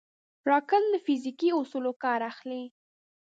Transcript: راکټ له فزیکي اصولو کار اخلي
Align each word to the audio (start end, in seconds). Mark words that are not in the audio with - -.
راکټ 0.49 0.83
له 0.93 0.97
فزیکي 1.05 1.49
اصولو 1.59 1.91
کار 2.03 2.19
اخلي 2.31 2.63